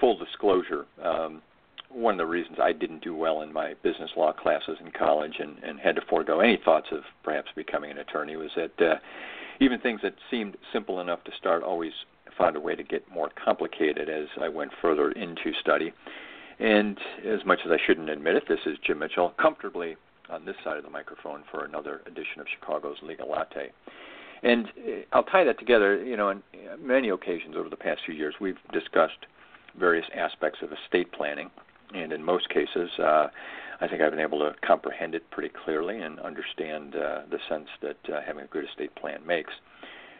[0.00, 1.42] full disclosure, um,
[1.90, 5.34] one of the reasons I didn't do well in my business law classes in college
[5.40, 8.94] and, and had to forego any thoughts of perhaps becoming an attorney was that uh,
[9.60, 11.92] even things that seemed simple enough to start always
[12.38, 15.92] found a way to get more complicated as I went further into study.
[16.60, 19.96] And as much as I shouldn't admit it, this is Jim Mitchell, comfortably
[20.30, 23.70] on this side of the microphone for another edition of Chicago's Legal Latte.
[24.42, 26.02] And uh, I'll tie that together.
[26.02, 26.42] You know, on
[26.80, 29.26] many occasions over the past few years, we've discussed
[29.78, 31.50] various aspects of estate planning,
[31.94, 33.28] and in most cases, uh,
[33.80, 37.68] I think I've been able to comprehend it pretty clearly and understand uh, the sense
[37.82, 39.52] that uh, having a good estate plan makes.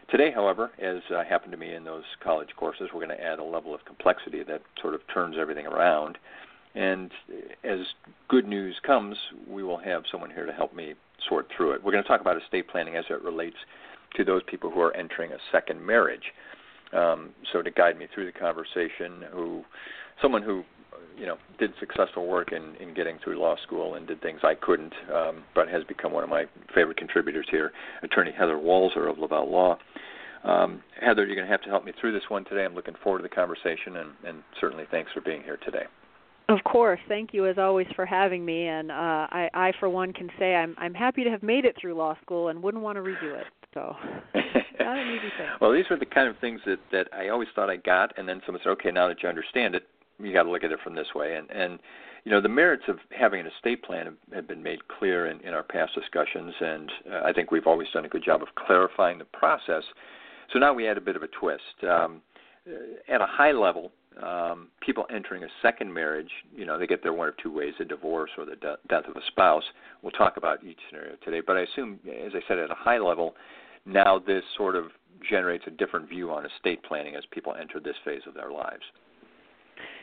[0.09, 3.39] Today, however, as uh, happened to me in those college courses, we're going to add
[3.39, 6.17] a level of complexity that sort of turns everything around.
[6.75, 7.11] And
[7.63, 7.79] as
[8.27, 9.15] good news comes,
[9.47, 10.95] we will have someone here to help me
[11.29, 11.83] sort through it.
[11.83, 13.57] We're going to talk about estate planning as it relates
[14.15, 16.33] to those people who are entering a second marriage.
[16.93, 19.63] Um, so to guide me through the conversation, who
[20.21, 20.63] someone who
[21.17, 24.55] you know did successful work in in getting through law school and did things I
[24.55, 27.71] couldn't, um, but has become one of my favorite contributors here,
[28.03, 29.77] Attorney Heather Walser of Lavelle Law.
[30.43, 32.65] Um, Heather, you're going to have to help me through this one today.
[32.65, 35.85] I'm looking forward to the conversation, and, and certainly thanks for being here today.
[36.51, 40.11] Of course, thank you as always for having me, and uh, I, I, for one,
[40.11, 42.97] can say I'm I'm happy to have made it through law school and wouldn't want
[42.97, 43.45] to redo it.
[43.73, 43.95] So,
[44.35, 45.47] not an easy thing.
[45.61, 48.27] well, these were the kind of things that that I always thought I got, and
[48.27, 49.87] then someone said, "Okay, now that you understand it,
[50.19, 51.79] you got to look at it from this way." And and
[52.25, 55.39] you know the merits of having an estate plan have, have been made clear in,
[55.41, 58.49] in our past discussions, and uh, I think we've always done a good job of
[58.55, 59.83] clarifying the process.
[60.51, 61.83] So now we add a bit of a twist.
[61.89, 62.21] Um,
[63.07, 63.91] at a high level,
[64.21, 67.73] um, people entering a second marriage, you know, they get there one of two ways:
[67.79, 69.63] a divorce or the de- death of a spouse.
[70.01, 72.99] We'll talk about each scenario today, but I assume, as I said, at a high
[72.99, 73.35] level,
[73.85, 74.85] now this sort of
[75.29, 78.83] generates a different view on estate planning as people enter this phase of their lives.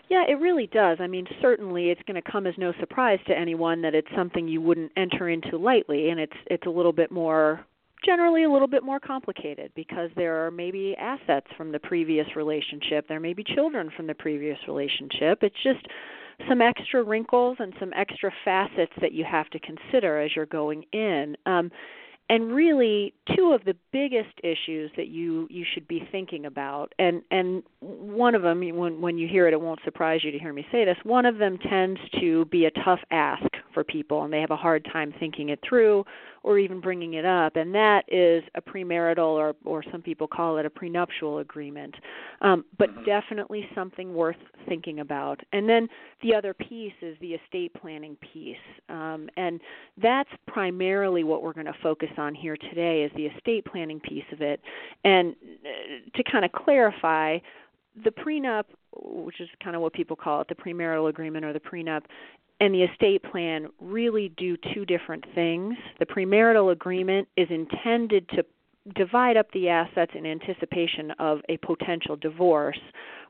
[0.08, 0.98] Yeah, it really does.
[1.00, 4.48] I mean, certainly it's going to come as no surprise to anyone that it's something
[4.48, 7.66] you wouldn't enter into lightly and it's it's a little bit more
[8.04, 13.06] generally a little bit more complicated because there are maybe assets from the previous relationship,
[13.08, 15.38] there may be children from the previous relationship.
[15.42, 15.86] It's just
[16.48, 20.84] some extra wrinkles and some extra facets that you have to consider as you're going
[20.92, 21.36] in.
[21.46, 21.70] Um,
[22.30, 27.22] and really two of the biggest issues that you you should be thinking about and
[27.30, 30.52] and one of them when when you hear it it won't surprise you to hear
[30.52, 33.46] me say this one of them tends to be a tough ask
[33.78, 36.04] for people and they have a hard time thinking it through
[36.42, 40.58] or even bringing it up and that is a premarital or or some people call
[40.58, 41.94] it a prenuptial agreement
[42.40, 43.04] um, but mm-hmm.
[43.04, 44.36] definitely something worth
[44.68, 45.88] thinking about and then
[46.22, 48.56] the other piece is the estate planning piece
[48.88, 49.60] um, and
[50.02, 54.24] that's primarily what we're going to focus on here today is the estate planning piece
[54.32, 54.60] of it.
[55.04, 55.34] And
[55.64, 57.38] uh, to kind of clarify,
[58.04, 61.60] the prenup, which is kind of what people call it, the premarital agreement or the
[61.60, 62.02] prenup,
[62.60, 65.74] and the estate plan really do two different things.
[65.98, 68.44] The premarital agreement is intended to
[68.94, 72.78] divide up the assets in anticipation of a potential divorce,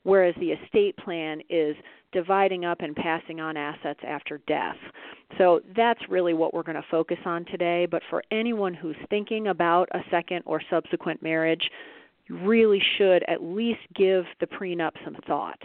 [0.05, 1.77] whereas the estate plan is
[2.13, 4.77] dividing up and passing on assets after death.
[5.37, 7.87] So that's really what we're going to focus on today.
[7.91, 11.69] But for anyone who's thinking about a second or subsequent marriage,
[12.27, 15.61] you really should at least give the prenup some thought.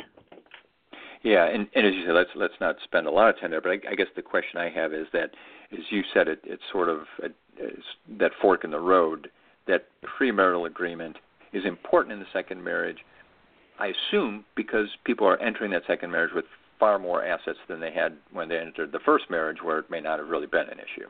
[1.24, 3.62] Yeah, and, and as you said, let's let's not spend a lot of time there.
[3.62, 5.32] But I, I guess the question I have is that,
[5.72, 7.84] as you said, it, it's sort of a, it's
[8.20, 9.30] that fork in the road.
[9.66, 9.86] That
[10.20, 11.16] premarital agreement
[11.54, 12.98] is important in the second marriage,
[13.80, 16.46] I assume because people are entering that second marriage with
[16.80, 20.02] far more assets than they had when they entered the first marriage, where it may
[20.02, 21.08] not have really been an issue.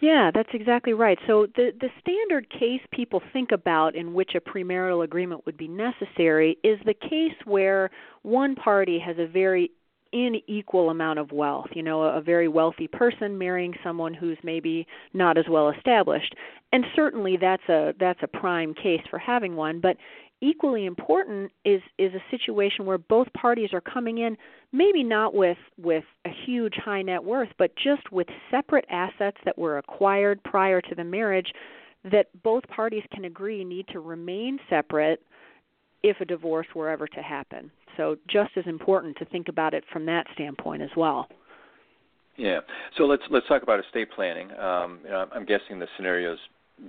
[0.00, 1.18] Yeah, that's exactly right.
[1.26, 5.68] So the the standard case people think about in which a premarital agreement would be
[5.68, 7.90] necessary is the case where
[8.22, 9.70] one party has a very
[10.12, 11.68] unequal amount of wealth.
[11.74, 16.34] You know, a, a very wealthy person marrying someone who's maybe not as well established.
[16.72, 19.96] And certainly that's a that's a prime case for having one, but
[20.40, 24.36] equally important is is a situation where both parties are coming in
[24.72, 29.56] maybe not with with a huge high net worth but just with separate assets that
[29.56, 31.52] were acquired prior to the marriage
[32.10, 35.22] that both parties can agree need to remain separate
[36.02, 37.70] if a divorce were ever to happen.
[37.96, 41.28] So just as important to think about it from that standpoint as well.
[42.36, 42.60] Yeah.
[42.98, 44.50] So let's let's talk about estate planning.
[44.52, 46.38] Um, you know, I'm guessing the scenarios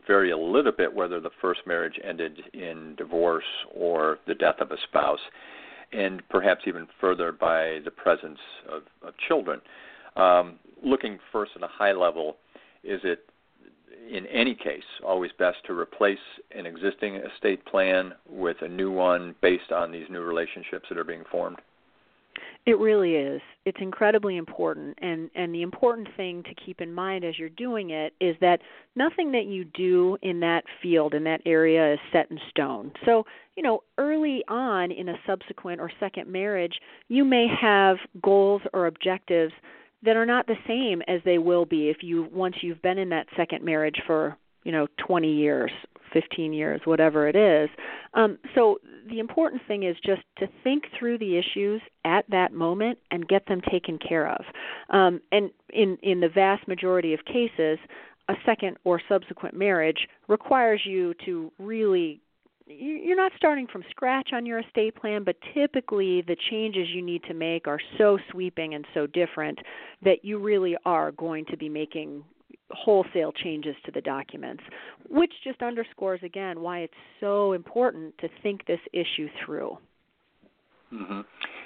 [0.05, 4.71] vary a little bit whether the first marriage ended in divorce or the death of
[4.71, 5.19] a spouse,
[5.93, 8.39] and perhaps even further by the presence
[8.69, 9.61] of, of children.
[10.15, 12.37] Um, looking first at a high level,
[12.83, 13.29] is it
[14.09, 16.17] in any case always best to replace
[16.55, 21.03] an existing estate plan with a new one based on these new relationships that are
[21.03, 21.57] being formed?
[22.67, 23.41] It really is.
[23.63, 27.91] It's incredibly important and and the important thing to keep in mind as you're doing
[27.91, 28.59] it is that
[28.93, 32.91] nothing that you do in that field in that area is set in stone.
[33.05, 33.25] So,
[33.55, 36.73] you know, early on in a subsequent or second marriage,
[37.07, 39.53] you may have goals or objectives
[40.03, 43.07] that are not the same as they will be if you once you've been in
[43.09, 44.35] that second marriage for,
[44.65, 45.71] you know, 20 years
[46.13, 47.69] 15 years, whatever it is.
[48.13, 52.97] Um, so the important thing is just to think through the issues at that moment
[53.11, 54.43] and get them taken care of.
[54.89, 57.79] Um, and in in the vast majority of cases,
[58.29, 62.21] a second or subsequent marriage requires you to really
[62.69, 67.23] you're not starting from scratch on your estate plan, but typically the changes you need
[67.23, 69.59] to make are so sweeping and so different
[70.03, 72.23] that you really are going to be making
[72.71, 74.63] wholesale changes to the documents,
[75.09, 79.77] which just underscores again why it's so important to think this issue through.
[80.93, 81.21] Mm-hmm.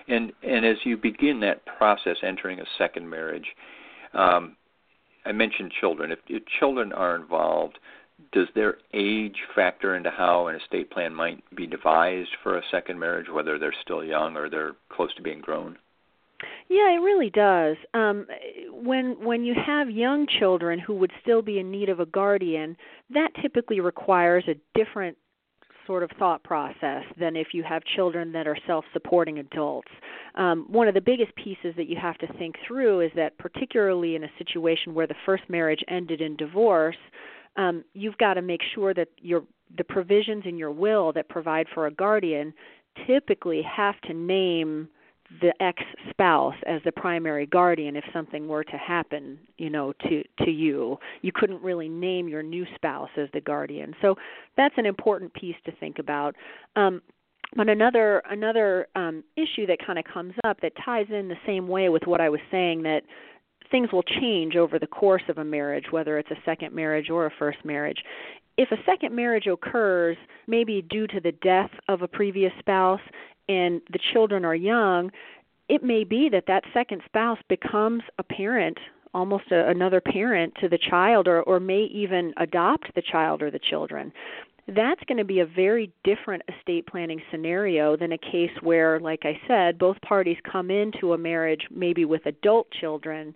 [0.08, 3.46] And and as you begin that process, entering a second marriage,
[4.14, 4.56] um,
[5.26, 6.12] I mentioned children.
[6.12, 7.78] If, if children are involved,
[8.32, 13.00] does their age factor into how an estate plan might be devised for a second
[13.00, 15.78] marriage, whether they're still young or they're close to being grown?
[16.70, 17.78] Yeah, it really does.
[17.94, 18.26] Um,
[18.72, 22.78] when when you have young children who would still be in need of a guardian,
[23.10, 25.18] that typically requires a different
[25.88, 29.92] sort of thought process than if you have children that are self-supporting adults.
[30.36, 34.16] Um, one of the biggest pieces that you have to think through is that, particularly
[34.16, 36.96] in a situation where the first marriage ended in divorce,
[37.58, 39.44] um, you've got to make sure that your
[39.78, 42.54] the provisions in your will that provide for a guardian
[43.08, 44.88] typically have to name
[45.40, 50.24] the ex spouse as the primary guardian if something were to happen you know to
[50.44, 50.98] to you.
[51.22, 53.96] You couldn't really name your new spouse as the guardian.
[54.02, 54.16] So
[54.58, 56.36] that's an important piece to think about.
[56.76, 57.02] Um
[57.56, 61.68] but another another um issue that kind of comes up that ties in the same
[61.68, 63.02] way with what I was saying that
[63.70, 67.26] things will change over the course of a marriage whether it's a second marriage or
[67.26, 68.00] a first marriage
[68.58, 70.18] if a second marriage occurs
[70.48, 73.02] maybe due to the death of a previous spouse
[73.48, 75.12] and the children are young,
[75.70, 78.78] it may be that that second spouse becomes a parent
[79.14, 83.52] almost a, another parent to the child or or may even adopt the child or
[83.52, 84.12] the children.
[84.68, 89.22] That's going to be a very different estate planning scenario than a case where like
[89.24, 93.34] i said both parties come into a marriage maybe with adult children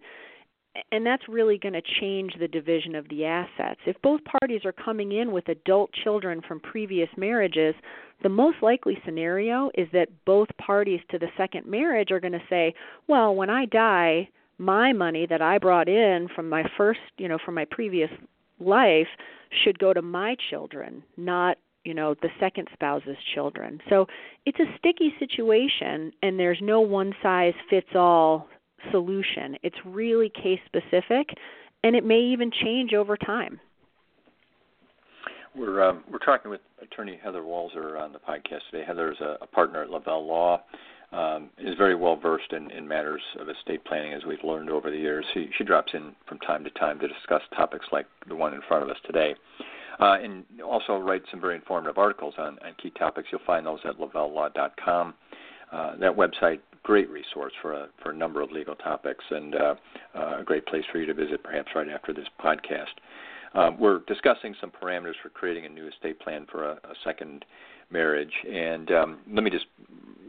[0.92, 3.80] and that's really going to change the division of the assets.
[3.86, 7.76] If both parties are coming in with adult children from previous marriages,
[8.24, 12.44] the most likely scenario is that both parties to the second marriage are going to
[12.50, 12.74] say,
[13.08, 17.38] "Well, when I die, my money that I brought in from my first, you know,
[17.44, 18.10] from my previous
[18.60, 19.08] life
[19.64, 24.08] should go to my children, not you know the second spouse's children so
[24.46, 28.48] it's a sticky situation and there's no one size fits all
[28.92, 29.58] solution.
[29.64, 31.30] It's really case specific,
[31.84, 33.60] and it may even change over time.
[35.56, 38.84] We're um, we're talking with attorney Heather Walser on the podcast today.
[38.86, 40.62] Heather is a, a partner at Lavelle Law.
[41.12, 44.90] Um, is very well versed in, in matters of estate planning, as we've learned over
[44.90, 45.24] the years.
[45.34, 48.62] She, she drops in from time to time to discuss topics like the one in
[48.68, 49.34] front of us today,
[50.00, 53.30] uh, and also writes some very informative articles on, on key topics.
[53.32, 55.14] You'll find those at lavellelaw.com.
[55.72, 59.76] Uh, that website great resource for a for a number of legal topics and uh,
[60.16, 62.94] uh, a great place for you to visit perhaps right after this podcast.
[63.56, 67.44] Um, we're discussing some parameters for creating a new estate plan for a, a second
[67.90, 69.66] marriage, and um, let me just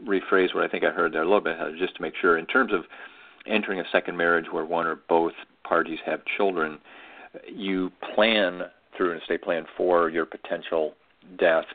[0.05, 2.37] rephrase what I think I heard there a little bit, just to make sure.
[2.37, 2.85] In terms of
[3.45, 5.33] entering a second marriage where one or both
[5.63, 6.79] parties have children,
[7.53, 8.61] you plan
[8.95, 10.93] through an estate plan for your potential
[11.37, 11.65] death.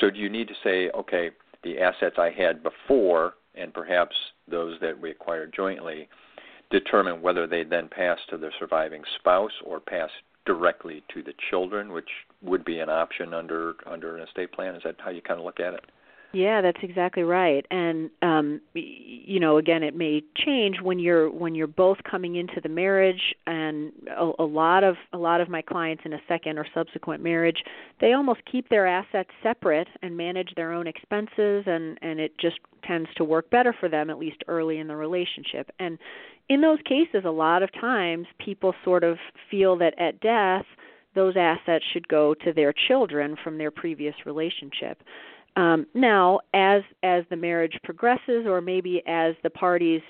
[0.00, 1.30] So do you need to say, okay,
[1.62, 4.14] the assets I had before and perhaps
[4.48, 6.08] those that we acquire jointly
[6.70, 10.10] determine whether they then pass to the surviving spouse or pass
[10.44, 12.08] directly to the children, which
[12.42, 14.74] would be an option under under an estate plan.
[14.74, 15.84] Is that how you kind of look at it?
[16.32, 17.64] Yeah, that's exactly right.
[17.70, 22.60] And um you know, again, it may change when you're when you're both coming into
[22.62, 26.58] the marriage and a, a lot of a lot of my clients in a second
[26.58, 27.62] or subsequent marriage,
[28.00, 32.58] they almost keep their assets separate and manage their own expenses and and it just
[32.86, 35.70] tends to work better for them at least early in the relationship.
[35.78, 35.98] And
[36.50, 39.16] in those cases, a lot of times people sort of
[39.50, 40.66] feel that at death
[41.14, 45.02] those assets should go to their children from their previous relationship.
[45.58, 50.00] Um, now, as as the marriage progresses, or maybe as the parties,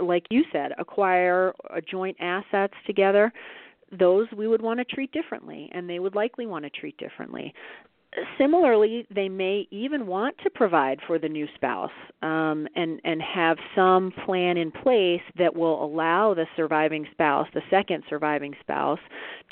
[0.00, 1.52] like you said, acquire
[1.86, 3.30] joint assets together,
[3.92, 7.52] those we would want to treat differently, and they would likely want to treat differently.
[8.38, 11.90] Similarly, they may even want to provide for the new spouse
[12.22, 17.60] um, and and have some plan in place that will allow the surviving spouse, the
[17.68, 19.00] second surviving spouse,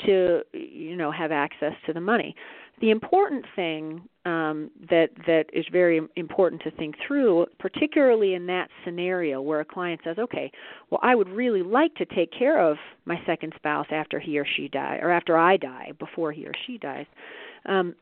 [0.07, 2.35] to you know have access to the money
[2.81, 8.69] the important thing um, that that is very important to think through, particularly in that
[8.83, 10.51] scenario where a client says, "Okay,
[10.89, 14.45] well, I would really like to take care of my second spouse after he or
[14.45, 17.05] she die, or after I die, before he or she dies."
[17.65, 17.95] Um,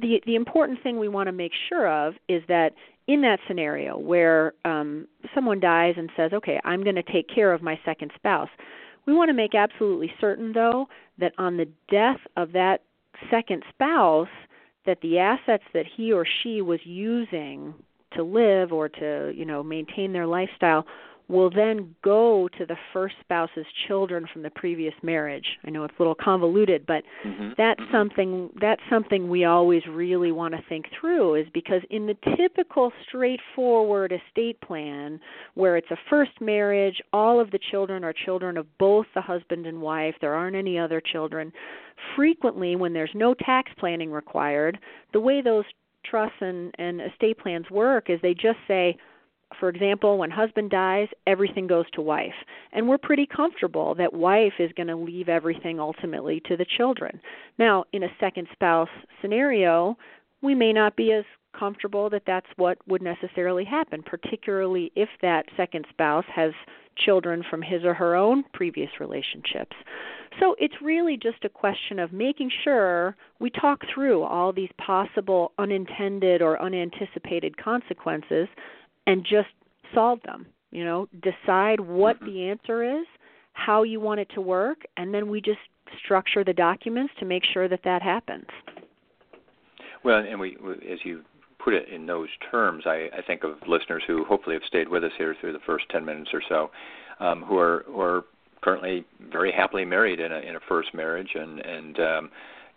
[0.00, 2.72] the the important thing we want to make sure of is that
[3.06, 7.52] in that scenario where um, someone dies and says, "Okay, I'm going to take care
[7.52, 8.50] of my second spouse,"
[9.06, 10.88] we want to make absolutely certain, though,
[11.18, 12.82] that on the death of that
[13.30, 14.28] second spouse
[14.86, 17.74] that the assets that he or she was using
[18.12, 20.84] to live or to you know maintain their lifestyle
[21.30, 25.46] will then go to the first spouse's children from the previous marriage.
[25.64, 27.50] I know it's a little convoluted, but mm-hmm.
[27.56, 27.92] that's mm-hmm.
[27.92, 32.92] something that's something we always really want to think through is because in the typical
[33.06, 35.20] straightforward estate plan
[35.54, 39.66] where it's a first marriage, all of the children are children of both the husband
[39.66, 41.52] and wife, there aren't any other children.
[42.16, 44.78] Frequently when there's no tax planning required,
[45.12, 45.64] the way those
[46.04, 48.96] trusts and, and estate plans work is they just say
[49.58, 52.34] for example, when husband dies, everything goes to wife.
[52.72, 57.20] And we're pretty comfortable that wife is going to leave everything ultimately to the children.
[57.58, 58.88] Now, in a second spouse
[59.20, 59.96] scenario,
[60.42, 61.24] we may not be as
[61.58, 66.52] comfortable that that's what would necessarily happen, particularly if that second spouse has
[66.96, 69.74] children from his or her own previous relationships.
[70.38, 75.52] So it's really just a question of making sure we talk through all these possible
[75.58, 78.48] unintended or unanticipated consequences
[79.06, 79.48] and just
[79.94, 80.46] solve them.
[80.70, 82.26] You know, decide what mm-hmm.
[82.26, 83.06] the answer is,
[83.52, 85.58] how you want it to work, and then we just
[86.04, 88.46] structure the documents to make sure that that happens.
[90.04, 90.56] Well, and we,
[90.90, 91.22] as you
[91.62, 95.04] put it in those terms, I, I think of listeners who hopefully have stayed with
[95.04, 96.70] us here through the first ten minutes or so,
[97.18, 98.24] um, who are who are
[98.62, 102.30] currently very happily married in a in a first marriage, and and um,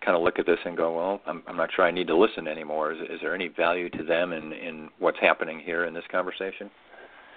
[0.03, 2.17] kind of look at this and go, well, I'm, I'm not sure I need to
[2.17, 2.93] listen anymore.
[2.93, 6.69] Is, is there any value to them in, in what's happening here in this conversation?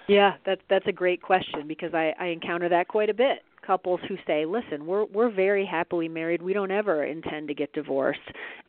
[0.07, 3.39] Yeah, that's that's a great question because I, I encounter that quite a bit.
[3.65, 6.41] Couples who say, "Listen, we're we're very happily married.
[6.41, 8.19] We don't ever intend to get divorced,"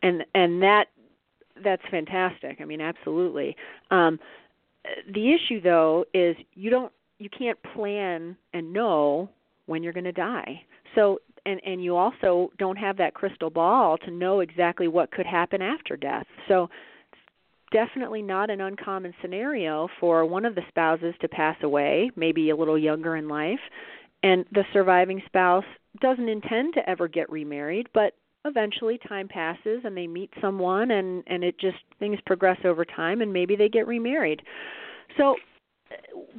[0.02, 0.86] and and that
[1.62, 2.58] that's fantastic.
[2.60, 3.56] I mean, absolutely.
[3.92, 4.18] Um,
[5.14, 9.28] the issue though is you don't you can't plan and know
[9.66, 10.62] when you're going to die.
[10.94, 15.26] So and and you also don't have that crystal ball to know exactly what could
[15.26, 16.26] happen after death.
[16.46, 16.68] So
[17.72, 22.56] definitely not an uncommon scenario for one of the spouses to pass away, maybe a
[22.56, 23.60] little younger in life,
[24.22, 25.64] and the surviving spouse
[26.00, 28.14] doesn't intend to ever get remarried, but
[28.44, 33.20] eventually time passes and they meet someone and and it just things progress over time
[33.20, 34.42] and maybe they get remarried.
[35.16, 35.36] So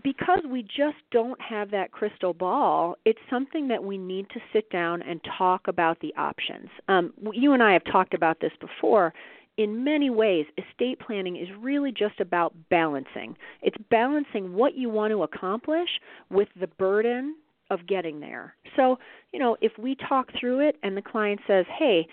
[0.03, 4.70] because we just don't have that crystal ball, it's something that we need to sit
[4.70, 6.70] down and talk about the options.
[6.88, 9.13] Um, you and I have talked about this before.
[9.58, 13.36] In many ways, estate planning is really just about balancing.
[13.62, 15.89] It's balancing what you want to accomplish
[16.29, 17.36] with the burden
[17.70, 18.56] of getting there.
[18.75, 18.98] So,
[19.34, 22.08] you know, if we talk through it and the client says, hey,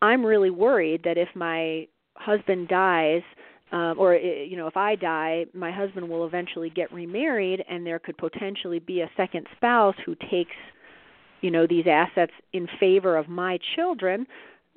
[0.00, 3.22] I'm really worried that if my husband dies,
[3.72, 7.98] um, or you know if i die my husband will eventually get remarried and there
[7.98, 10.56] could potentially be a second spouse who takes
[11.40, 14.26] you know these assets in favor of my children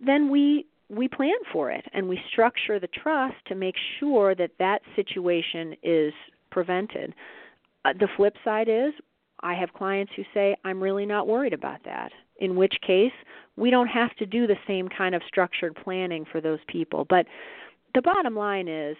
[0.04, 4.52] then we we plan for it and we structure the trust to make sure that
[4.60, 6.14] that situation is
[6.52, 7.14] prevented.
[7.86, 8.94] Uh, the flip side is
[9.42, 13.12] i have clients who say i'm really not worried about that in which case
[13.58, 17.06] we don't have to do the same kind of structured planning for those people.
[17.10, 17.25] But
[17.96, 18.96] the bottom line is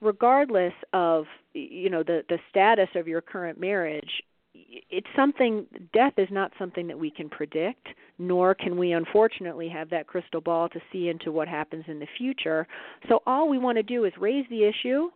[0.00, 4.22] regardless of you know the the status of your current marriage
[4.54, 9.88] it's something death is not something that we can predict nor can we unfortunately have
[9.88, 12.66] that crystal ball to see into what happens in the future
[13.08, 15.08] so all we want to do is raise the issue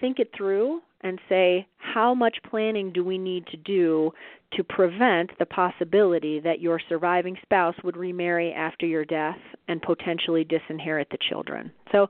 [0.00, 4.10] think it through and say, how much planning do we need to do
[4.52, 10.44] to prevent the possibility that your surviving spouse would remarry after your death and potentially
[10.44, 11.70] disinherit the children?
[11.92, 12.08] So,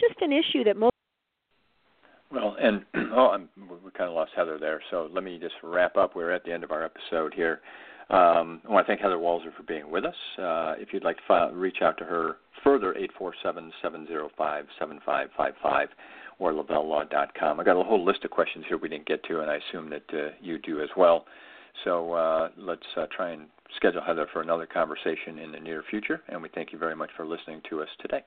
[0.00, 0.92] just an issue that most
[2.30, 4.82] well, and oh, I'm, we kind of lost Heather there.
[4.90, 6.14] So let me just wrap up.
[6.14, 7.60] We're at the end of our episode here.
[8.10, 10.14] Um, I want to thank Heather Walser for being with us.
[10.38, 15.88] Uh, if you'd like to file, reach out to her further, 847-705-7555
[16.38, 17.60] or lavellelaw.com.
[17.60, 19.90] I got a whole list of questions here we didn't get to, and I assume
[19.90, 21.26] that uh, you do as well.
[21.84, 26.22] So uh, let's uh, try and schedule Heather for another conversation in the near future,
[26.28, 28.22] and we thank you very much for listening to us today.